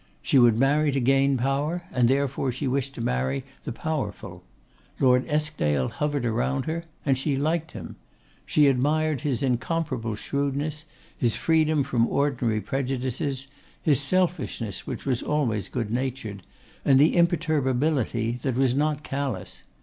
[0.23, 4.41] She would marry to gain power, and therefore she wished to marry the powerful.
[4.99, 7.97] Lord Eskdale hovered around her, and she liked him.
[8.43, 10.85] She admired his incomparable shrewdness;
[11.15, 13.45] his freedom from ordinary prejudices;
[13.79, 16.41] his selfishness which was always good natured,
[16.83, 19.61] and the imperturbability that was not callous.